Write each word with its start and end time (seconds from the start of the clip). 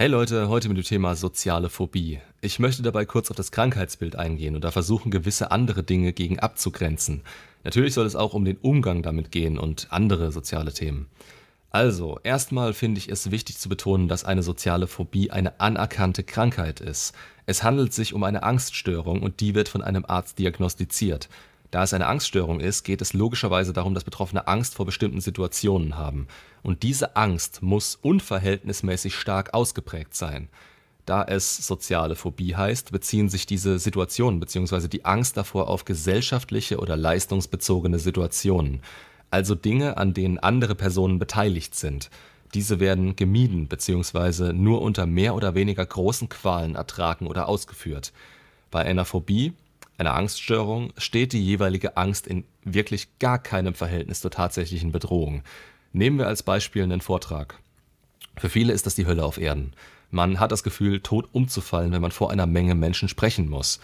Hey 0.00 0.08
Leute, 0.08 0.48
heute 0.48 0.70
mit 0.70 0.78
dem 0.78 0.84
Thema 0.84 1.14
soziale 1.14 1.68
Phobie. 1.68 2.20
Ich 2.40 2.58
möchte 2.58 2.82
dabei 2.82 3.04
kurz 3.04 3.30
auf 3.30 3.36
das 3.36 3.52
Krankheitsbild 3.52 4.16
eingehen 4.16 4.54
und 4.54 4.64
da 4.64 4.70
versuchen, 4.70 5.10
gewisse 5.10 5.50
andere 5.50 5.82
Dinge 5.82 6.14
gegen 6.14 6.38
abzugrenzen. 6.38 7.20
Natürlich 7.64 7.92
soll 7.92 8.06
es 8.06 8.16
auch 8.16 8.32
um 8.32 8.46
den 8.46 8.56
Umgang 8.56 9.02
damit 9.02 9.30
gehen 9.30 9.58
und 9.58 9.88
andere 9.90 10.32
soziale 10.32 10.72
Themen. 10.72 11.10
Also, 11.68 12.18
erstmal 12.22 12.72
finde 12.72 12.96
ich 12.96 13.10
es 13.10 13.30
wichtig 13.30 13.58
zu 13.58 13.68
betonen, 13.68 14.08
dass 14.08 14.24
eine 14.24 14.42
soziale 14.42 14.86
Phobie 14.86 15.32
eine 15.32 15.60
anerkannte 15.60 16.24
Krankheit 16.24 16.80
ist. 16.80 17.14
Es 17.44 17.62
handelt 17.62 17.92
sich 17.92 18.14
um 18.14 18.24
eine 18.24 18.42
Angststörung 18.42 19.20
und 19.22 19.40
die 19.40 19.54
wird 19.54 19.68
von 19.68 19.82
einem 19.82 20.06
Arzt 20.08 20.38
diagnostiziert. 20.38 21.28
Da 21.70 21.84
es 21.84 21.94
eine 21.94 22.06
Angststörung 22.06 22.58
ist, 22.60 22.82
geht 22.82 23.00
es 23.00 23.12
logischerweise 23.12 23.72
darum, 23.72 23.94
dass 23.94 24.04
Betroffene 24.04 24.48
Angst 24.48 24.74
vor 24.74 24.86
bestimmten 24.86 25.20
Situationen 25.20 25.96
haben. 25.96 26.26
Und 26.62 26.82
diese 26.82 27.16
Angst 27.16 27.62
muss 27.62 27.96
unverhältnismäßig 28.02 29.14
stark 29.14 29.54
ausgeprägt 29.54 30.14
sein. 30.14 30.48
Da 31.06 31.24
es 31.24 31.56
soziale 31.56 32.16
Phobie 32.16 32.54
heißt, 32.54 32.92
beziehen 32.92 33.28
sich 33.28 33.46
diese 33.46 33.78
Situationen 33.78 34.40
bzw. 34.40 34.88
die 34.88 35.04
Angst 35.04 35.36
davor 35.36 35.68
auf 35.68 35.84
gesellschaftliche 35.84 36.78
oder 36.78 36.96
leistungsbezogene 36.96 37.98
Situationen, 37.98 38.80
also 39.30 39.54
Dinge, 39.54 39.96
an 39.96 40.12
denen 40.12 40.38
andere 40.38 40.74
Personen 40.74 41.18
beteiligt 41.18 41.74
sind. 41.74 42.10
Diese 42.54 42.80
werden 42.80 43.14
gemieden 43.14 43.68
bzw. 43.68 44.52
nur 44.52 44.82
unter 44.82 45.06
mehr 45.06 45.34
oder 45.34 45.54
weniger 45.54 45.86
großen 45.86 46.28
Qualen 46.28 46.74
ertragen 46.74 47.26
oder 47.28 47.48
ausgeführt. 47.48 48.12
Bei 48.70 48.80
einer 48.82 49.04
Phobie 49.04 49.52
einer 50.00 50.14
Angststörung 50.14 50.94
steht 50.96 51.34
die 51.34 51.44
jeweilige 51.44 51.98
Angst 51.98 52.26
in 52.26 52.44
wirklich 52.64 53.18
gar 53.18 53.38
keinem 53.38 53.74
Verhältnis 53.74 54.22
zur 54.22 54.30
tatsächlichen 54.30 54.92
Bedrohung. 54.92 55.42
Nehmen 55.92 56.18
wir 56.18 56.26
als 56.26 56.42
Beispiel 56.42 56.82
einen 56.82 57.02
Vortrag. 57.02 57.58
Für 58.38 58.48
viele 58.48 58.72
ist 58.72 58.86
das 58.86 58.94
die 58.94 59.06
Hölle 59.06 59.24
auf 59.24 59.36
Erden. 59.36 59.74
Man 60.10 60.40
hat 60.40 60.52
das 60.52 60.62
Gefühl, 60.62 61.00
tot 61.00 61.28
umzufallen, 61.32 61.92
wenn 61.92 62.00
man 62.00 62.12
vor 62.12 62.30
einer 62.30 62.46
Menge 62.46 62.74
Menschen 62.74 63.10
sprechen 63.10 63.50
muss. 63.50 63.78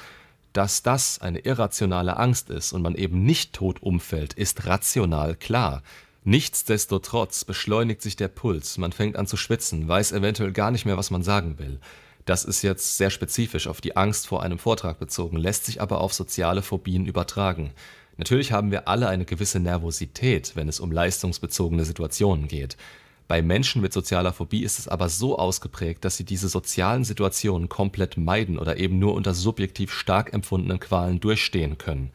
Dass 0.54 0.82
das 0.82 1.20
eine 1.20 1.40
irrationale 1.40 2.16
Angst 2.16 2.48
ist 2.48 2.72
und 2.72 2.80
man 2.80 2.94
eben 2.94 3.24
nicht 3.24 3.52
tot 3.52 3.82
umfällt, 3.82 4.32
ist 4.32 4.66
rational 4.66 5.36
klar. 5.36 5.82
Nichtsdestotrotz 6.24 7.44
beschleunigt 7.44 8.00
sich 8.00 8.16
der 8.16 8.28
Puls, 8.28 8.78
man 8.78 8.92
fängt 8.92 9.16
an 9.16 9.26
zu 9.26 9.36
schwitzen, 9.36 9.86
weiß 9.86 10.12
eventuell 10.12 10.52
gar 10.52 10.70
nicht 10.70 10.86
mehr, 10.86 10.96
was 10.96 11.10
man 11.10 11.22
sagen 11.22 11.58
will. 11.58 11.78
Das 12.26 12.44
ist 12.44 12.62
jetzt 12.62 12.98
sehr 12.98 13.10
spezifisch 13.10 13.68
auf 13.68 13.80
die 13.80 13.96
Angst 13.96 14.26
vor 14.26 14.42
einem 14.42 14.58
Vortrag 14.58 14.98
bezogen, 14.98 15.36
lässt 15.36 15.64
sich 15.64 15.80
aber 15.80 16.00
auf 16.00 16.12
soziale 16.12 16.60
Phobien 16.60 17.06
übertragen. 17.06 17.72
Natürlich 18.16 18.50
haben 18.50 18.72
wir 18.72 18.88
alle 18.88 19.08
eine 19.08 19.24
gewisse 19.24 19.60
Nervosität, 19.60 20.52
wenn 20.56 20.68
es 20.68 20.80
um 20.80 20.90
leistungsbezogene 20.90 21.84
Situationen 21.84 22.48
geht. 22.48 22.76
Bei 23.28 23.42
Menschen 23.42 23.80
mit 23.80 23.92
sozialer 23.92 24.32
Phobie 24.32 24.64
ist 24.64 24.80
es 24.80 24.88
aber 24.88 25.08
so 25.08 25.38
ausgeprägt, 25.38 26.04
dass 26.04 26.16
sie 26.16 26.24
diese 26.24 26.48
sozialen 26.48 27.04
Situationen 27.04 27.68
komplett 27.68 28.16
meiden 28.16 28.58
oder 28.58 28.76
eben 28.76 28.98
nur 28.98 29.14
unter 29.14 29.32
subjektiv 29.32 29.92
stark 29.92 30.32
empfundenen 30.32 30.80
Qualen 30.80 31.20
durchstehen 31.20 31.78
können. 31.78 32.10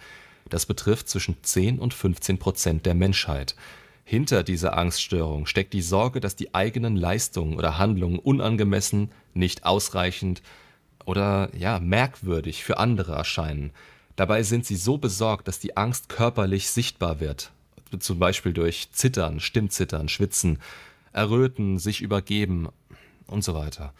Das 0.50 0.66
betrifft 0.66 1.08
zwischen 1.08 1.38
10 1.42 1.80
und 1.80 1.94
15 1.94 2.38
Prozent 2.38 2.86
der 2.86 2.96
Menschheit. 2.96 3.56
Hinter 4.04 4.44
dieser 4.44 4.78
Angststörung 4.78 5.46
steckt 5.46 5.74
die 5.74 5.82
Sorge, 5.82 6.20
dass 6.20 6.36
die 6.36 6.54
eigenen 6.54 6.96
Leistungen 6.96 7.56
oder 7.56 7.78
Handlungen 7.78 8.20
unangemessen, 8.20 9.12
nicht 9.34 9.66
ausreichend 9.66 10.42
oder 11.06 11.50
ja 11.56 11.80
merkwürdig 11.80 12.64
für 12.64 12.78
andere 12.78 13.14
erscheinen. 13.14 13.72
Dabei 14.16 14.44
sind 14.44 14.66
sie 14.66 14.76
so 14.76 14.98
besorgt, 14.98 15.48
dass 15.48 15.60
die 15.60 15.78
Angst 15.78 16.10
körperlich 16.10 16.70
sichtbar 16.70 17.20
wird, 17.20 17.52
zum 18.00 18.20
Beispiel 18.20 18.54
durch 18.54 18.92
Zittern, 18.92 19.40
Stimmzittern, 19.40 20.10
Schwitzen, 20.10 20.60
Erröten, 21.14 21.80
sich 21.80 22.02
übergeben 22.02 22.70
und 23.28 23.44
so 23.44 23.54
weiter. 23.54 23.94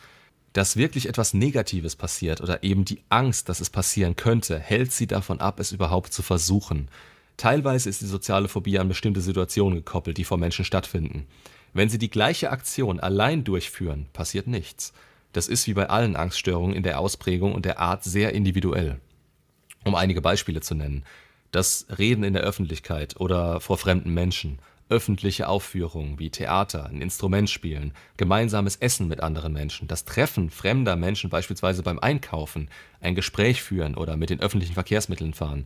Dass 0.54 0.76
wirklich 0.76 1.08
etwas 1.08 1.34
Negatives 1.34 1.96
passiert 1.96 2.42
oder 2.42 2.64
eben 2.64 2.84
die 2.84 3.02
Angst, 3.10 3.48
dass 3.48 3.62
es 3.62 3.70
passieren 3.70 4.18
könnte, 4.18 4.60
hält 4.60 4.92
sie 4.92 5.08
davon 5.08 5.40
ab, 5.40 5.60
es 5.60 5.72
überhaupt 5.72 6.14
zu 6.14 6.22
versuchen. 6.22 6.90
Teilweise 7.42 7.90
ist 7.90 8.02
die 8.02 8.06
soziale 8.06 8.48
Phobie 8.48 8.78
an 8.78 8.88
bestimmte 8.88 9.20
Situationen 9.20 9.80
gekoppelt, 9.80 10.18
die 10.20 10.26
vor 10.26 10.38
Menschen 10.38 10.64
stattfinden. 10.64 11.26
Wenn 11.74 11.90
sie 11.90 11.98
die 11.98 12.12
gleiche 12.12 12.52
Aktion 12.52 13.00
allein 13.00 13.44
durchführen, 13.44 14.06
passiert 14.14 14.46
nichts. 14.46 14.94
Das 15.34 15.48
ist 15.48 15.66
wie 15.66 15.74
bei 15.74 15.90
allen 15.90 16.16
Angststörungen 16.16 16.76
in 16.76 16.84
der 16.84 17.00
Ausprägung 17.00 17.56
und 17.56 17.66
der 17.66 17.80
Art 17.80 18.04
sehr 18.04 18.34
individuell. 18.34 19.00
Um 19.84 19.96
einige 19.96 20.22
Beispiele 20.22 20.62
zu 20.62 20.76
nennen. 20.76 21.04
Das 21.50 21.88
Reden 21.98 22.24
in 22.24 22.34
der 22.34 22.44
Öffentlichkeit 22.44 23.20
oder 23.20 23.60
vor 23.60 23.80
fremden 23.80 24.14
Menschen, 24.14 24.60
öffentliche 24.90 25.48
Aufführungen 25.48 26.20
wie 26.20 26.30
Theater, 26.30 26.86
ein 26.86 27.02
Instrument 27.02 27.50
spielen, 27.50 27.94
gemeinsames 28.18 28.76
Essen 28.76 29.08
mit 29.08 29.22
anderen 29.22 29.54
Menschen, 29.54 29.88
das 29.88 30.06
Treffen 30.06 30.52
fremder 30.52 30.96
Menschen 30.96 31.32
beispielsweise 31.32 31.82
beim 31.82 31.98
Einkaufen, 31.98 32.70
ein 33.00 33.16
Gespräch 33.16 33.64
führen 33.64 33.96
oder 33.96 34.16
mit 34.16 34.30
den 34.30 34.42
öffentlichen 34.42 34.76
Verkehrsmitteln 34.76 35.34
fahren, 35.34 35.66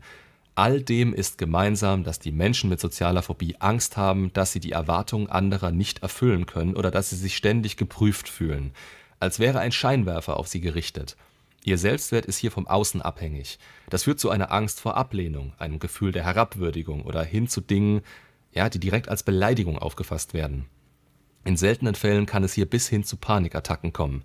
All 0.55 0.81
dem 0.81 1.13
ist 1.13 1.37
gemeinsam, 1.37 2.05
dass 2.05 2.19
die 2.19 2.31
Menschen 2.31 2.69
mit 2.69 2.79
sozialer 2.79 3.21
Phobie 3.21 3.57
Angst 3.59 3.97
haben, 3.97 4.31
dass 4.31 4.53
sie 4.53 4.61
die 4.61 4.71
Erwartungen 4.71 5.29
anderer 5.29 5.71
nicht 5.71 6.01
erfüllen 6.01 6.45
können 6.45 6.77
oder 6.77 6.91
dass 6.91 7.09
sie 7.09 7.17
sich 7.17 7.35
ständig 7.35 7.75
geprüft 7.75 8.29
fühlen, 8.29 8.71
als 9.19 9.39
wäre 9.39 9.59
ein 9.59 9.73
Scheinwerfer 9.73 10.37
auf 10.37 10.47
sie 10.47 10.61
gerichtet. 10.61 11.17
Ihr 11.65 11.77
Selbstwert 11.77 12.25
ist 12.25 12.37
hier 12.37 12.51
vom 12.51 12.67
Außen 12.67 13.01
abhängig. 13.01 13.59
Das 13.89 14.03
führt 14.03 14.19
zu 14.19 14.29
einer 14.29 14.51
Angst 14.53 14.79
vor 14.79 14.95
Ablehnung, 14.95 15.53
einem 15.57 15.79
Gefühl 15.79 16.13
der 16.13 16.23
Herabwürdigung 16.23 17.03
oder 17.03 17.23
hin 17.23 17.49
zu 17.49 17.59
Dingen, 17.59 18.01
ja, 18.53 18.69
die 18.69 18.79
direkt 18.79 19.09
als 19.09 19.23
Beleidigung 19.23 19.77
aufgefasst 19.77 20.33
werden. 20.33 20.67
In 21.43 21.57
seltenen 21.57 21.95
Fällen 21.95 22.25
kann 22.25 22.43
es 22.45 22.53
hier 22.53 22.69
bis 22.69 22.87
hin 22.87 23.03
zu 23.03 23.17
Panikattacken 23.17 23.91
kommen. 23.91 24.23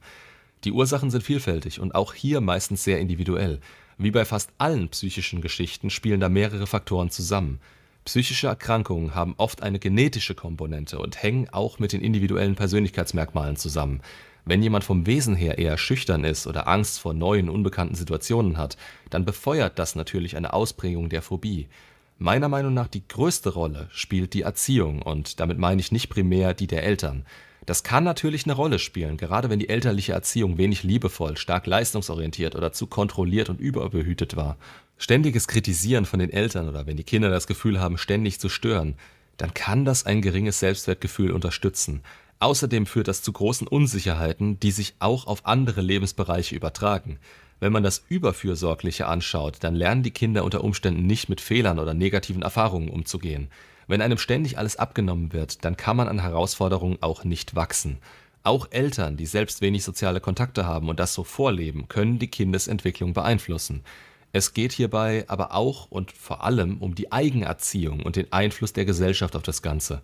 Die 0.64 0.72
Ursachen 0.72 1.10
sind 1.10 1.24
vielfältig 1.24 1.80
und 1.80 1.94
auch 1.94 2.14
hier 2.14 2.40
meistens 2.40 2.84
sehr 2.84 3.00
individuell. 3.00 3.60
Wie 4.02 4.10
bei 4.10 4.24
fast 4.24 4.50
allen 4.56 4.88
psychischen 4.88 5.42
Geschichten 5.42 5.90
spielen 5.90 6.20
da 6.20 6.30
mehrere 6.30 6.66
Faktoren 6.66 7.10
zusammen. 7.10 7.60
Psychische 8.06 8.46
Erkrankungen 8.46 9.14
haben 9.14 9.34
oft 9.36 9.62
eine 9.62 9.78
genetische 9.78 10.34
Komponente 10.34 10.98
und 10.98 11.22
hängen 11.22 11.50
auch 11.50 11.78
mit 11.78 11.92
den 11.92 12.00
individuellen 12.00 12.54
Persönlichkeitsmerkmalen 12.54 13.56
zusammen. 13.56 14.00
Wenn 14.46 14.62
jemand 14.62 14.84
vom 14.84 15.04
Wesen 15.04 15.36
her 15.36 15.58
eher 15.58 15.76
schüchtern 15.76 16.24
ist 16.24 16.46
oder 16.46 16.66
Angst 16.66 16.98
vor 16.98 17.12
neuen, 17.12 17.50
unbekannten 17.50 17.94
Situationen 17.94 18.56
hat, 18.56 18.78
dann 19.10 19.26
befeuert 19.26 19.78
das 19.78 19.94
natürlich 19.96 20.34
eine 20.34 20.54
Ausprägung 20.54 21.10
der 21.10 21.20
Phobie. 21.20 21.68
Meiner 22.16 22.48
Meinung 22.48 22.72
nach 22.72 22.88
die 22.88 23.06
größte 23.06 23.50
Rolle 23.50 23.90
spielt 23.92 24.32
die 24.32 24.42
Erziehung 24.42 25.02
und 25.02 25.40
damit 25.40 25.58
meine 25.58 25.82
ich 25.82 25.92
nicht 25.92 26.08
primär 26.08 26.54
die 26.54 26.68
der 26.68 26.84
Eltern. 26.84 27.26
Das 27.70 27.84
kann 27.84 28.02
natürlich 28.02 28.46
eine 28.46 28.54
Rolle 28.54 28.80
spielen, 28.80 29.16
gerade 29.16 29.48
wenn 29.48 29.60
die 29.60 29.68
elterliche 29.68 30.12
Erziehung 30.12 30.58
wenig 30.58 30.82
liebevoll, 30.82 31.36
stark 31.36 31.68
leistungsorientiert 31.68 32.56
oder 32.56 32.72
zu 32.72 32.88
kontrolliert 32.88 33.48
und 33.48 33.60
überbehütet 33.60 34.34
war. 34.34 34.56
Ständiges 34.98 35.46
Kritisieren 35.46 36.04
von 36.04 36.18
den 36.18 36.32
Eltern 36.32 36.68
oder 36.68 36.88
wenn 36.88 36.96
die 36.96 37.04
Kinder 37.04 37.30
das 37.30 37.46
Gefühl 37.46 37.78
haben, 37.78 37.96
ständig 37.96 38.40
zu 38.40 38.48
stören, 38.48 38.96
dann 39.36 39.54
kann 39.54 39.84
das 39.84 40.04
ein 40.04 40.20
geringes 40.20 40.58
Selbstwertgefühl 40.58 41.30
unterstützen. 41.30 42.02
Außerdem 42.40 42.86
führt 42.86 43.06
das 43.06 43.22
zu 43.22 43.30
großen 43.30 43.68
Unsicherheiten, 43.68 44.58
die 44.58 44.72
sich 44.72 44.96
auch 44.98 45.28
auf 45.28 45.46
andere 45.46 45.80
Lebensbereiche 45.80 46.56
übertragen. 46.56 47.20
Wenn 47.60 47.72
man 47.72 47.84
das 47.84 48.04
Überfürsorgliche 48.08 49.06
anschaut, 49.06 49.58
dann 49.60 49.76
lernen 49.76 50.02
die 50.02 50.10
Kinder 50.10 50.42
unter 50.42 50.64
Umständen 50.64 51.06
nicht 51.06 51.28
mit 51.28 51.40
Fehlern 51.40 51.78
oder 51.78 51.94
negativen 51.94 52.42
Erfahrungen 52.42 52.88
umzugehen. 52.88 53.48
Wenn 53.90 54.02
einem 54.02 54.18
ständig 54.18 54.56
alles 54.56 54.76
abgenommen 54.76 55.32
wird, 55.32 55.64
dann 55.64 55.76
kann 55.76 55.96
man 55.96 56.06
an 56.06 56.20
Herausforderungen 56.20 56.98
auch 57.00 57.24
nicht 57.24 57.56
wachsen. 57.56 57.98
Auch 58.44 58.68
Eltern, 58.70 59.16
die 59.16 59.26
selbst 59.26 59.62
wenig 59.62 59.82
soziale 59.82 60.20
Kontakte 60.20 60.64
haben 60.64 60.88
und 60.88 61.00
das 61.00 61.12
so 61.12 61.24
vorleben, 61.24 61.88
können 61.88 62.20
die 62.20 62.30
Kindesentwicklung 62.30 63.14
beeinflussen. 63.14 63.82
Es 64.30 64.54
geht 64.54 64.70
hierbei 64.70 65.24
aber 65.26 65.56
auch 65.56 65.90
und 65.90 66.12
vor 66.12 66.44
allem 66.44 66.78
um 66.78 66.94
die 66.94 67.10
Eigenerziehung 67.10 68.04
und 68.04 68.14
den 68.14 68.32
Einfluss 68.32 68.72
der 68.72 68.84
Gesellschaft 68.84 69.34
auf 69.34 69.42
das 69.42 69.60
Ganze. 69.60 70.02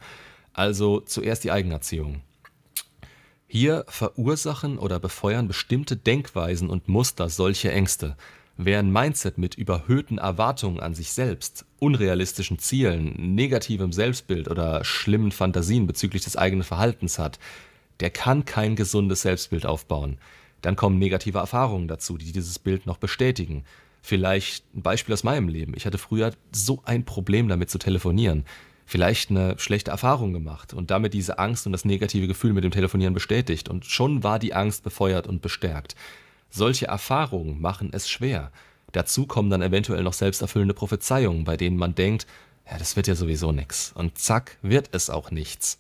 Also 0.52 0.98
zuerst 0.98 1.44
die 1.44 1.52
Eigenerziehung. 1.52 2.22
Hier 3.46 3.84
verursachen 3.86 4.80
oder 4.80 4.98
befeuern 4.98 5.46
bestimmte 5.46 5.96
Denkweisen 5.96 6.70
und 6.70 6.88
Muster 6.88 7.28
solche 7.28 7.70
Ängste. 7.70 8.16
Wer 8.58 8.78
ein 8.78 8.90
Mindset 8.90 9.36
mit 9.36 9.54
überhöhten 9.54 10.16
Erwartungen 10.16 10.80
an 10.80 10.94
sich 10.94 11.12
selbst, 11.12 11.66
unrealistischen 11.78 12.58
Zielen, 12.58 13.34
negativem 13.34 13.92
Selbstbild 13.92 14.48
oder 14.48 14.82
schlimmen 14.82 15.30
Fantasien 15.30 15.86
bezüglich 15.86 16.24
des 16.24 16.36
eigenen 16.36 16.64
Verhaltens 16.64 17.18
hat, 17.18 17.38
der 18.00 18.08
kann 18.08 18.46
kein 18.46 18.74
gesundes 18.74 19.22
Selbstbild 19.22 19.66
aufbauen. 19.66 20.16
Dann 20.62 20.74
kommen 20.74 20.98
negative 20.98 21.38
Erfahrungen 21.38 21.86
dazu, 21.86 22.16
die 22.16 22.32
dieses 22.32 22.58
Bild 22.58 22.86
noch 22.86 22.96
bestätigen. 22.96 23.64
Vielleicht 24.00 24.64
ein 24.74 24.82
Beispiel 24.82 25.12
aus 25.12 25.22
meinem 25.24 25.48
Leben. 25.48 25.74
Ich 25.76 25.84
hatte 25.84 25.98
früher 25.98 26.32
so 26.50 26.80
ein 26.86 27.04
Problem 27.04 27.48
damit 27.48 27.68
zu 27.68 27.76
telefonieren. 27.76 28.46
Vielleicht 28.86 29.30
eine 29.30 29.58
schlechte 29.58 29.90
Erfahrung 29.90 30.32
gemacht 30.32 30.72
und 30.72 30.90
damit 30.90 31.12
diese 31.12 31.38
Angst 31.38 31.66
und 31.66 31.72
das 31.72 31.84
negative 31.84 32.26
Gefühl 32.26 32.54
mit 32.54 32.64
dem 32.64 32.70
Telefonieren 32.70 33.12
bestätigt. 33.12 33.68
Und 33.68 33.84
schon 33.84 34.22
war 34.22 34.38
die 34.38 34.54
Angst 34.54 34.82
befeuert 34.82 35.26
und 35.26 35.42
bestärkt. 35.42 35.94
Solche 36.50 36.86
Erfahrungen 36.86 37.60
machen 37.60 37.90
es 37.92 38.08
schwer. 38.08 38.52
Dazu 38.92 39.26
kommen 39.26 39.50
dann 39.50 39.62
eventuell 39.62 40.02
noch 40.02 40.12
selbsterfüllende 40.12 40.74
Prophezeiungen, 40.74 41.44
bei 41.44 41.56
denen 41.56 41.76
man 41.76 41.94
denkt, 41.94 42.26
ja, 42.70 42.78
das 42.78 42.96
wird 42.96 43.06
ja 43.06 43.14
sowieso 43.14 43.52
nix. 43.52 43.92
Und 43.94 44.18
zack, 44.18 44.58
wird 44.62 44.88
es 44.92 45.10
auch 45.10 45.30
nichts. 45.30 45.78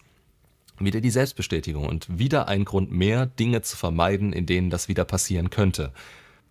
Wieder 0.78 1.00
die 1.00 1.10
Selbstbestätigung 1.10 1.86
und 1.86 2.18
wieder 2.18 2.48
ein 2.48 2.64
Grund 2.64 2.92
mehr, 2.92 3.26
Dinge 3.26 3.62
zu 3.62 3.76
vermeiden, 3.76 4.32
in 4.32 4.46
denen 4.46 4.70
das 4.70 4.88
wieder 4.88 5.04
passieren 5.04 5.50
könnte. 5.50 5.92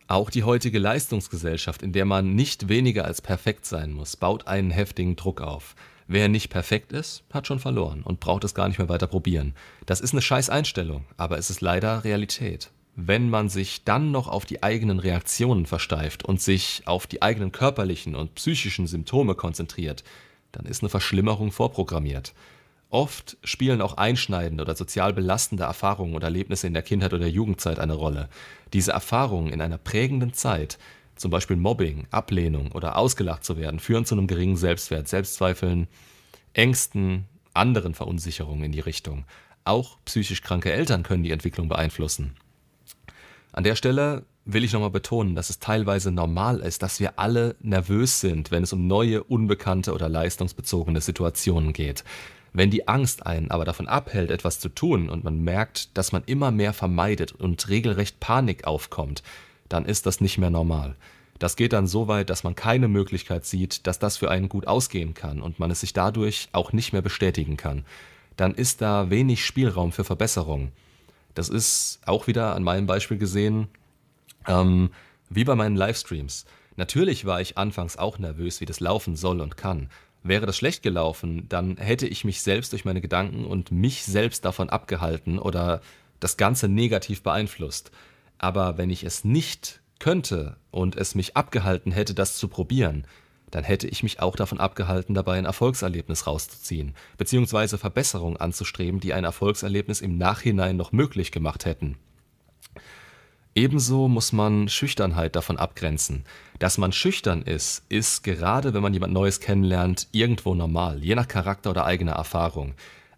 Auch 0.07 0.29
die 0.29 0.43
heutige 0.43 0.79
Leistungsgesellschaft, 0.79 1.81
in 1.81 1.93
der 1.93 2.05
man 2.05 2.35
nicht 2.35 2.67
weniger 2.69 3.05
als 3.05 3.21
perfekt 3.21 3.65
sein 3.65 3.91
muss, 3.91 4.15
baut 4.15 4.47
einen 4.47 4.71
heftigen 4.71 5.15
Druck 5.15 5.41
auf. 5.41 5.75
Wer 6.07 6.29
nicht 6.29 6.49
perfekt 6.49 6.91
ist, 6.91 7.23
hat 7.31 7.47
schon 7.47 7.59
verloren 7.59 8.03
und 8.03 8.19
braucht 8.19 8.43
es 8.43 8.53
gar 8.53 8.67
nicht 8.67 8.77
mehr 8.77 8.89
weiter 8.89 9.07
probieren. 9.07 9.55
Das 9.87 10.01
ist 10.01 10.13
eine 10.13 10.21
scheiß 10.21 10.51
Einstellung, 10.51 11.05
aber 11.17 11.39
es 11.39 11.49
ist 11.49 11.61
leider 11.61 12.03
Realität. 12.03 12.69
Wenn 12.95 13.29
man 13.29 13.49
sich 13.49 13.83
dann 13.83 14.11
noch 14.11 14.29
auf 14.29 14.45
die 14.45 14.63
eigenen 14.63 14.99
Reaktionen 14.99 15.65
versteift 15.65 16.23
und 16.23 16.41
sich 16.41 16.83
auf 16.85 17.07
die 17.07 17.21
eigenen 17.21 17.51
körperlichen 17.51 18.15
und 18.15 18.35
psychischen 18.35 18.87
Symptome 18.87 19.35
konzentriert, 19.35 20.05
dann 20.53 20.65
ist 20.65 20.81
eine 20.81 20.89
Verschlimmerung 20.89 21.51
vorprogrammiert. 21.51 22.33
Oft 22.89 23.35
spielen 23.43 23.81
auch 23.81 23.97
einschneidende 23.97 24.63
oder 24.63 24.75
sozial 24.75 25.11
belastende 25.11 25.63
Erfahrungen 25.63 26.15
oder 26.15 26.27
Erlebnisse 26.27 26.67
in 26.67 26.73
der 26.73 26.83
Kindheit 26.83 27.13
oder 27.13 27.27
Jugendzeit 27.27 27.79
eine 27.79 27.95
Rolle. 27.95 28.29
Diese 28.71 28.93
Erfahrungen 28.93 29.51
in 29.51 29.59
einer 29.59 29.77
prägenden 29.77 30.31
Zeit, 30.31 30.77
zum 31.17 31.31
Beispiel 31.31 31.57
Mobbing, 31.57 32.07
Ablehnung 32.11 32.71
oder 32.71 32.97
ausgelacht 32.97 33.43
zu 33.43 33.57
werden, 33.57 33.81
führen 33.81 34.05
zu 34.05 34.15
einem 34.15 34.27
geringen 34.27 34.55
Selbstwert, 34.55 35.09
Selbstzweifeln, 35.09 35.87
Ängsten, 36.53 37.25
anderen 37.53 37.93
Verunsicherungen 37.93 38.63
in 38.63 38.71
die 38.71 38.79
Richtung. 38.79 39.25
Auch 39.65 39.97
psychisch 40.05 40.41
kranke 40.41 40.71
Eltern 40.71 41.03
können 41.03 41.23
die 41.23 41.31
Entwicklung 41.31 41.67
beeinflussen. 41.67 42.37
An 43.55 43.63
der 43.63 43.77
Stelle 43.77 44.25
will 44.43 44.65
ich 44.65 44.73
nochmal 44.73 44.89
betonen, 44.89 45.33
dass 45.33 45.49
es 45.49 45.59
teilweise 45.59 46.11
normal 46.11 46.59
ist, 46.59 46.83
dass 46.83 46.99
wir 46.99 47.17
alle 47.17 47.55
nervös 47.61 48.19
sind, 48.19 48.51
wenn 48.51 48.63
es 48.63 48.73
um 48.73 48.85
neue, 48.85 49.23
unbekannte 49.23 49.93
oder 49.93 50.09
leistungsbezogene 50.09 50.99
Situationen 50.99 51.71
geht. 51.71 52.03
Wenn 52.51 52.69
die 52.69 52.89
Angst 52.89 53.25
einen 53.25 53.51
aber 53.51 53.63
davon 53.63 53.87
abhält, 53.87 54.29
etwas 54.29 54.59
zu 54.59 54.67
tun 54.67 55.07
und 55.07 55.23
man 55.23 55.39
merkt, 55.39 55.97
dass 55.97 56.11
man 56.11 56.23
immer 56.25 56.51
mehr 56.51 56.73
vermeidet 56.73 57.31
und 57.31 57.69
regelrecht 57.69 58.19
Panik 58.19 58.67
aufkommt, 58.67 59.23
dann 59.69 59.85
ist 59.85 60.05
das 60.05 60.19
nicht 60.19 60.37
mehr 60.37 60.49
normal. 60.49 60.97
Das 61.39 61.55
geht 61.55 61.71
dann 61.71 61.87
so 61.87 62.09
weit, 62.09 62.29
dass 62.29 62.43
man 62.43 62.55
keine 62.55 62.89
Möglichkeit 62.89 63.45
sieht, 63.45 63.87
dass 63.87 63.99
das 63.99 64.17
für 64.17 64.29
einen 64.29 64.49
gut 64.49 64.67
ausgehen 64.67 65.13
kann 65.13 65.41
und 65.41 65.59
man 65.59 65.71
es 65.71 65.79
sich 65.79 65.93
dadurch 65.93 66.49
auch 66.51 66.73
nicht 66.73 66.91
mehr 66.91 67.01
bestätigen 67.01 67.55
kann. 67.55 67.85
Dann 68.35 68.53
ist 68.53 68.81
da 68.81 69.09
wenig 69.09 69.45
Spielraum 69.45 69.93
für 69.93 70.03
Verbesserung. 70.03 70.73
Das 71.35 71.49
ist 71.49 71.99
auch 72.05 72.25
wieder 72.25 72.55
an 72.55 72.63
meinem 72.63 72.87
Beispiel 72.87 73.17
gesehen, 73.17 73.67
ähm, 74.47 74.89
wie 75.29 75.43
bei 75.43 75.55
meinen 75.55 75.75
Livestreams. 75.75 76.45
Natürlich 76.77 77.25
war 77.25 77.39
ich 77.41 77.57
anfangs 77.57 77.97
auch 77.97 78.17
nervös, 78.17 78.61
wie 78.61 78.65
das 78.65 78.79
laufen 78.79 79.15
soll 79.15 79.41
und 79.41 79.57
kann. 79.57 79.89
Wäre 80.23 80.47
das 80.47 80.57
schlecht 80.57 80.81
gelaufen, 80.81 81.47
dann 81.49 81.77
hätte 81.77 82.07
ich 82.07 82.25
mich 82.25 82.41
selbst 82.41 82.71
durch 82.71 82.83
meine 82.83 83.01
Gedanken 83.01 83.45
und 83.45 83.71
mich 83.71 84.03
selbst 84.05 84.43
davon 84.43 84.69
abgehalten 84.69 85.37
oder 85.37 85.81
das 86.19 86.37
Ganze 86.37 86.67
negativ 86.67 87.21
beeinflusst. 87.21 87.91
Aber 88.37 88.77
wenn 88.77 88.89
ich 88.89 89.03
es 89.03 89.23
nicht 89.23 89.81
könnte 89.99 90.57
und 90.71 90.95
es 90.95 91.15
mich 91.15 91.37
abgehalten 91.37 91.91
hätte, 91.91 92.13
das 92.13 92.37
zu 92.37 92.47
probieren, 92.47 93.05
dann 93.51 93.63
hätte 93.63 93.87
ich 93.87 94.03
mich 94.03 94.19
auch 94.19 94.35
davon 94.35 94.59
abgehalten, 94.59 95.13
dabei 95.13 95.37
ein 95.37 95.45
Erfolgserlebnis 95.45 96.27
rauszuziehen, 96.27 96.95
beziehungsweise 97.17 97.77
Verbesserungen 97.77 98.37
anzustreben, 98.37 98.99
die 98.99 99.13
ein 99.13 99.23
Erfolgserlebnis 99.23 100.01
im 100.01 100.17
Nachhinein 100.17 100.77
noch 100.77 100.91
möglich 100.91 101.31
gemacht 101.31 101.65
hätten. 101.65 101.97
Ebenso 103.57 104.09
muss 104.09 104.33
man 104.33 104.67
Schüchternheit 104.67 105.37
davon 105.37 105.57
abgrenzen. 105.57 106.25
Dass 106.59 106.77
man 106.77 106.91
schüchtern 106.91 107.41
ist, 107.41 107.83
ist 107.87 108.21
gerade, 108.23 108.73
wenn 108.73 108.81
man 108.81 108.93
jemand 108.93 109.13
Neues 109.13 109.39
kennenlernt, 109.39 110.09
irgendwo 110.11 110.55
normal, 110.55 111.01
je 111.01 111.15
nach 111.15 111.29
Charakter 111.29 111.69
oder 111.69 111.85
eigener 111.85 112.11
Erfahrung. 112.13 112.73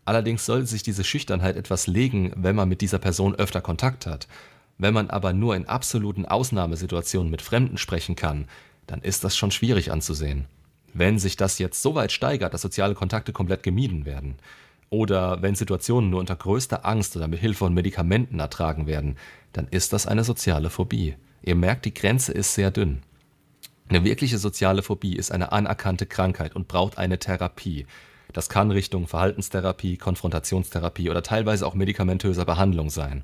Allerdings 0.06 0.46
sollte 0.46 0.68
sich 0.68 0.84
diese 0.84 1.04
Schüchternheit 1.04 1.56
etwas 1.56 1.88
legen, 1.88 2.32
wenn 2.36 2.56
man 2.56 2.70
mit 2.70 2.82
dieser 2.82 3.00
Person 3.00 3.34
öfter 3.34 3.62
Kontakt 3.62 4.06
hat. 4.06 4.28
Wenn 4.78 4.94
man 4.94 5.10
aber 5.10 5.34
nur 5.34 5.56
in 5.56 5.68
absoluten 5.68 6.26
Ausnahmesituationen 6.26 7.32
mit 7.32 7.42
Fremden 7.42 7.80
sprechen 7.80 8.16
kann, 8.16 8.48
dann 8.88 9.02
ist 9.02 9.24
das 9.24 9.38
schon 9.38 9.52
schwierig 9.52 9.92
anzusehen. 9.92 10.46
Wenn 10.94 11.20
sich 11.20 11.36
das 11.36 11.60
jetzt 11.60 11.82
so 11.82 11.94
weit 11.94 12.12
steigert, 12.12 12.54
dass 12.54 12.62
soziale 12.62 12.96
Kontakte 12.96 13.34
komplett 13.34 13.62
gemieden 13.62 14.06
werden, 14.06 14.38
oder 14.90 15.42
wenn 15.42 15.56
Situationen 15.56 16.10
nur 16.10 16.20
unter 16.20 16.36
größter 16.36 16.86
Angst 16.86 17.16
oder 17.16 17.28
mit 17.28 17.40
Hilfe 17.40 17.60
von 17.60 17.74
Medikamenten 17.74 18.40
ertragen 18.40 18.88
werden, 18.88 19.18
dann 19.54 19.68
ist 19.70 19.94
das 19.94 20.08
eine 20.08 20.24
soziale 20.24 20.70
Phobie. 20.70 21.16
Ihr 21.44 21.56
merkt, 21.56 21.86
die 21.86 21.94
Grenze 21.94 22.32
ist 22.32 22.54
sehr 22.54 22.72
dünn. 22.72 23.00
Eine 23.90 24.04
wirkliche 24.04 24.38
soziale 24.38 24.84
Phobie 24.84 25.16
ist 25.16 25.32
eine 25.32 25.52
anerkannte 25.52 26.06
Krankheit 26.06 26.56
und 26.56 26.68
braucht 26.68 26.98
eine 26.98 27.20
Therapie. 27.20 27.86
Das 28.34 28.50
kann 28.50 28.72
Richtung 28.72 29.08
Verhaltenstherapie, 29.08 29.98
Konfrontationstherapie 29.98 31.10
oder 31.10 31.24
teilweise 31.24 31.66
auch 31.66 31.74
medikamentöser 31.74 32.46
Behandlung 32.46 32.90
sein. 32.90 33.24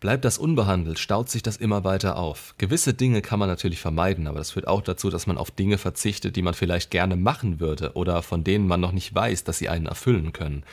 Bleibt 0.00 0.24
das 0.24 0.36
unbehandelt, 0.36 0.98
staut 0.98 1.30
sich 1.30 1.42
das 1.42 1.56
immer 1.56 1.84
weiter 1.84 2.16
auf. 2.16 2.54
Gewisse 2.58 2.92
Dinge 2.92 3.22
kann 3.22 3.38
man 3.38 3.48
natürlich 3.48 3.80
vermeiden, 3.80 4.26
aber 4.26 4.38
das 4.38 4.50
führt 4.50 4.66
auch 4.66 4.82
dazu, 4.82 5.10
dass 5.10 5.26
man 5.26 5.38
auf 5.38 5.50
Dinge 5.52 5.78
verzichtet, 5.78 6.34
die 6.34 6.42
man 6.42 6.54
vielleicht 6.54 6.90
gerne 6.90 7.16
machen 7.16 7.60
würde 7.60 7.92
oder 7.94 8.22
von 8.22 8.42
denen 8.42 8.66
man 8.66 8.80
noch 8.80 8.92
nicht 8.92 9.14
weiß, 9.14 9.44
dass 9.44 9.58
sie 9.58 9.68
einen 9.68 9.86
erfüllen 9.86 10.32
können. 10.32 10.64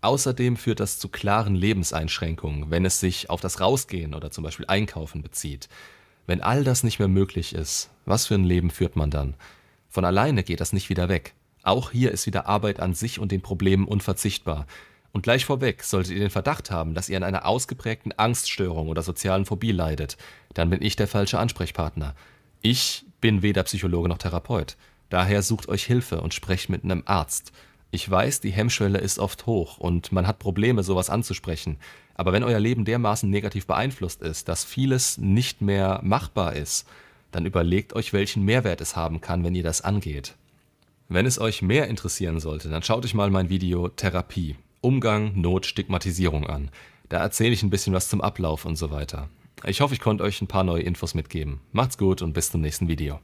Außerdem 0.00 0.56
führt 0.56 0.80
das 0.80 0.98
zu 0.98 1.08
klaren 1.08 1.54
Lebenseinschränkungen, 1.54 2.70
wenn 2.70 2.84
es 2.84 3.00
sich 3.00 3.30
auf 3.30 3.40
das 3.40 3.60
Rausgehen 3.60 4.14
oder 4.14 4.30
zum 4.30 4.44
Beispiel 4.44 4.66
Einkaufen 4.68 5.22
bezieht. 5.22 5.68
Wenn 6.26 6.40
all 6.40 6.64
das 6.64 6.82
nicht 6.82 6.98
mehr 6.98 7.08
möglich 7.08 7.54
ist, 7.54 7.90
was 8.04 8.26
für 8.26 8.36
ein 8.36 8.44
Leben 8.44 8.70
führt 8.70 8.96
man 8.96 9.10
dann? 9.10 9.34
Von 9.88 10.04
alleine 10.04 10.44
geht 10.44 10.60
das 10.60 10.72
nicht 10.72 10.88
wieder 10.88 11.08
weg. 11.08 11.34
Auch 11.68 11.90
hier 11.90 12.12
ist 12.12 12.24
wieder 12.24 12.46
Arbeit 12.46 12.80
an 12.80 12.94
sich 12.94 13.18
und 13.18 13.30
den 13.30 13.42
Problemen 13.42 13.86
unverzichtbar. 13.86 14.66
Und 15.12 15.20
gleich 15.20 15.44
vorweg, 15.44 15.82
solltet 15.82 16.14
ihr 16.14 16.20
den 16.20 16.30
Verdacht 16.30 16.70
haben, 16.70 16.94
dass 16.94 17.10
ihr 17.10 17.18
an 17.18 17.22
einer 17.22 17.44
ausgeprägten 17.44 18.18
Angststörung 18.18 18.88
oder 18.88 19.02
sozialen 19.02 19.44
Phobie 19.44 19.72
leidet, 19.72 20.16
dann 20.54 20.70
bin 20.70 20.80
ich 20.80 20.96
der 20.96 21.08
falsche 21.08 21.38
Ansprechpartner. 21.38 22.14
Ich 22.62 23.04
bin 23.20 23.42
weder 23.42 23.64
Psychologe 23.64 24.08
noch 24.08 24.16
Therapeut. 24.16 24.78
Daher 25.10 25.42
sucht 25.42 25.68
euch 25.68 25.84
Hilfe 25.84 26.22
und 26.22 26.32
sprecht 26.32 26.70
mit 26.70 26.84
einem 26.84 27.02
Arzt. 27.04 27.52
Ich 27.90 28.10
weiß, 28.10 28.40
die 28.40 28.50
Hemmschwelle 28.50 28.98
ist 28.98 29.18
oft 29.18 29.44
hoch 29.44 29.76
und 29.76 30.10
man 30.10 30.26
hat 30.26 30.38
Probleme, 30.38 30.82
sowas 30.82 31.10
anzusprechen. 31.10 31.76
Aber 32.14 32.32
wenn 32.32 32.44
euer 32.44 32.60
Leben 32.60 32.86
dermaßen 32.86 33.28
negativ 33.28 33.66
beeinflusst 33.66 34.22
ist, 34.22 34.48
dass 34.48 34.64
vieles 34.64 35.18
nicht 35.18 35.60
mehr 35.60 36.00
machbar 36.02 36.54
ist, 36.54 36.88
dann 37.30 37.44
überlegt 37.44 37.92
euch, 37.92 38.14
welchen 38.14 38.46
Mehrwert 38.46 38.80
es 38.80 38.96
haben 38.96 39.20
kann, 39.20 39.44
wenn 39.44 39.54
ihr 39.54 39.62
das 39.62 39.82
angeht. 39.82 40.34
Wenn 41.10 41.24
es 41.24 41.40
euch 41.40 41.62
mehr 41.62 41.88
interessieren 41.88 42.38
sollte, 42.38 42.68
dann 42.68 42.82
schaut 42.82 43.02
euch 43.02 43.14
mal 43.14 43.30
mein 43.30 43.48
Video 43.48 43.88
Therapie, 43.88 44.56
Umgang, 44.82 45.40
Not, 45.40 45.64
Stigmatisierung 45.64 46.46
an. 46.46 46.70
Da 47.08 47.16
erzähle 47.16 47.54
ich 47.54 47.62
ein 47.62 47.70
bisschen 47.70 47.94
was 47.94 48.10
zum 48.10 48.20
Ablauf 48.20 48.66
und 48.66 48.76
so 48.76 48.90
weiter. 48.90 49.30
Ich 49.64 49.80
hoffe, 49.80 49.94
ich 49.94 50.00
konnte 50.00 50.22
euch 50.22 50.42
ein 50.42 50.48
paar 50.48 50.64
neue 50.64 50.82
Infos 50.82 51.14
mitgeben. 51.14 51.60
Macht's 51.72 51.96
gut 51.96 52.20
und 52.20 52.34
bis 52.34 52.50
zum 52.50 52.60
nächsten 52.60 52.88
Video. 52.88 53.20